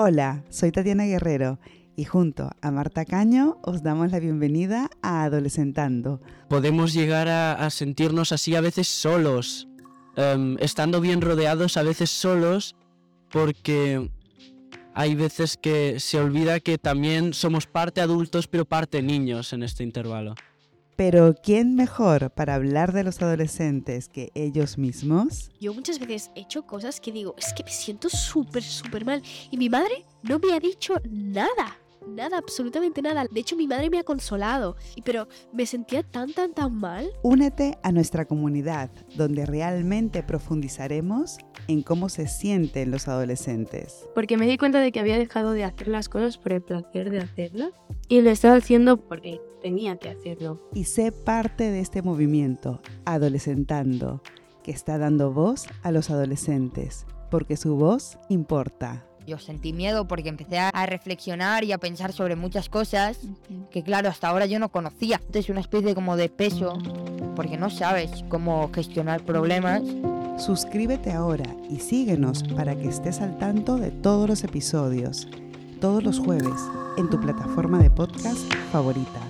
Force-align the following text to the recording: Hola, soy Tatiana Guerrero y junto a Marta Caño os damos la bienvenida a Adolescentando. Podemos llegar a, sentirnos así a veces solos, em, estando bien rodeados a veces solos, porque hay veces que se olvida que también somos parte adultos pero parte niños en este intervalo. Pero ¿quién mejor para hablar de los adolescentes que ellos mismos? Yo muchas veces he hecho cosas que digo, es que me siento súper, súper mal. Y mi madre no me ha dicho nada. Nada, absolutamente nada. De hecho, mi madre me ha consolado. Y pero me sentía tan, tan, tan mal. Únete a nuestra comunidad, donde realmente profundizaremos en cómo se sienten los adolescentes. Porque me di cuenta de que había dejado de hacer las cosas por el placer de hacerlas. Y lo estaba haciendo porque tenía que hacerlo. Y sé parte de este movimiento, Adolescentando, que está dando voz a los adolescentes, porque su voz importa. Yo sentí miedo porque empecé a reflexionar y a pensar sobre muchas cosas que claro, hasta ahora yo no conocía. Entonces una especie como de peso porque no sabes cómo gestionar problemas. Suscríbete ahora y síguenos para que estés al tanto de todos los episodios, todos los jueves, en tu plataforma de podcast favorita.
Hola, 0.00 0.44
soy 0.48 0.70
Tatiana 0.70 1.06
Guerrero 1.06 1.58
y 1.96 2.04
junto 2.04 2.52
a 2.62 2.70
Marta 2.70 3.04
Caño 3.04 3.58
os 3.64 3.82
damos 3.82 4.12
la 4.12 4.20
bienvenida 4.20 4.90
a 5.02 5.24
Adolescentando. 5.24 6.20
Podemos 6.48 6.94
llegar 6.94 7.26
a, 7.26 7.68
sentirnos 7.70 8.30
así 8.30 8.54
a 8.54 8.60
veces 8.60 8.86
solos, 8.86 9.66
em, 10.14 10.56
estando 10.60 11.00
bien 11.00 11.20
rodeados 11.20 11.76
a 11.76 11.82
veces 11.82 12.10
solos, 12.10 12.76
porque 13.32 14.08
hay 14.94 15.16
veces 15.16 15.56
que 15.56 15.98
se 15.98 16.20
olvida 16.20 16.60
que 16.60 16.78
también 16.78 17.34
somos 17.34 17.66
parte 17.66 18.00
adultos 18.00 18.46
pero 18.46 18.64
parte 18.64 19.02
niños 19.02 19.52
en 19.52 19.64
este 19.64 19.82
intervalo. 19.82 20.36
Pero 20.98 21.32
¿quién 21.40 21.76
mejor 21.76 22.32
para 22.32 22.56
hablar 22.56 22.92
de 22.92 23.04
los 23.04 23.22
adolescentes 23.22 24.08
que 24.08 24.32
ellos 24.34 24.78
mismos? 24.78 25.52
Yo 25.60 25.72
muchas 25.72 26.00
veces 26.00 26.32
he 26.34 26.40
hecho 26.40 26.66
cosas 26.66 27.00
que 27.00 27.12
digo, 27.12 27.36
es 27.38 27.52
que 27.52 27.62
me 27.62 27.70
siento 27.70 28.08
súper, 28.08 28.64
súper 28.64 29.04
mal. 29.04 29.22
Y 29.52 29.58
mi 29.58 29.68
madre 29.68 30.04
no 30.24 30.40
me 30.40 30.52
ha 30.52 30.58
dicho 30.58 30.94
nada. 31.08 31.78
Nada, 32.08 32.38
absolutamente 32.38 33.02
nada. 33.02 33.26
De 33.30 33.40
hecho, 33.40 33.56
mi 33.56 33.66
madre 33.66 33.90
me 33.90 33.98
ha 33.98 34.04
consolado. 34.04 34.76
Y 34.96 35.02
pero 35.02 35.28
me 35.52 35.66
sentía 35.66 36.02
tan, 36.02 36.32
tan, 36.32 36.54
tan 36.54 36.74
mal. 36.74 37.10
Únete 37.22 37.78
a 37.82 37.92
nuestra 37.92 38.24
comunidad, 38.24 38.90
donde 39.16 39.46
realmente 39.46 40.22
profundizaremos 40.22 41.38
en 41.68 41.82
cómo 41.82 42.08
se 42.08 42.26
sienten 42.26 42.90
los 42.90 43.08
adolescentes. 43.08 44.08
Porque 44.14 44.36
me 44.36 44.46
di 44.46 44.56
cuenta 44.56 44.80
de 44.80 44.92
que 44.92 45.00
había 45.00 45.18
dejado 45.18 45.52
de 45.52 45.64
hacer 45.64 45.88
las 45.88 46.08
cosas 46.08 46.38
por 46.38 46.52
el 46.52 46.62
placer 46.62 47.10
de 47.10 47.20
hacerlas. 47.20 47.70
Y 48.08 48.22
lo 48.22 48.30
estaba 48.30 48.56
haciendo 48.56 48.96
porque 48.96 49.40
tenía 49.60 49.96
que 49.96 50.08
hacerlo. 50.08 50.62
Y 50.74 50.84
sé 50.84 51.12
parte 51.12 51.70
de 51.70 51.80
este 51.80 52.02
movimiento, 52.02 52.80
Adolescentando, 53.04 54.22
que 54.62 54.70
está 54.70 54.98
dando 54.98 55.32
voz 55.32 55.66
a 55.82 55.92
los 55.92 56.10
adolescentes, 56.10 57.06
porque 57.30 57.56
su 57.56 57.76
voz 57.76 58.18
importa. 58.28 59.04
Yo 59.28 59.38
sentí 59.38 59.74
miedo 59.74 60.08
porque 60.08 60.30
empecé 60.30 60.58
a 60.58 60.86
reflexionar 60.86 61.62
y 61.62 61.72
a 61.72 61.78
pensar 61.78 62.14
sobre 62.14 62.34
muchas 62.34 62.70
cosas 62.70 63.18
que 63.70 63.82
claro, 63.82 64.08
hasta 64.08 64.26
ahora 64.26 64.46
yo 64.46 64.58
no 64.58 64.70
conocía. 64.70 65.16
Entonces 65.16 65.50
una 65.50 65.60
especie 65.60 65.94
como 65.94 66.16
de 66.16 66.30
peso 66.30 66.78
porque 67.36 67.58
no 67.58 67.68
sabes 67.68 68.24
cómo 68.30 68.70
gestionar 68.72 69.20
problemas. 69.20 69.82
Suscríbete 70.38 71.12
ahora 71.12 71.44
y 71.68 71.80
síguenos 71.80 72.42
para 72.42 72.74
que 72.74 72.88
estés 72.88 73.20
al 73.20 73.36
tanto 73.36 73.76
de 73.76 73.90
todos 73.90 74.26
los 74.30 74.44
episodios, 74.44 75.28
todos 75.78 76.02
los 76.02 76.18
jueves, 76.20 76.62
en 76.96 77.10
tu 77.10 77.20
plataforma 77.20 77.80
de 77.80 77.90
podcast 77.90 78.50
favorita. 78.72 79.20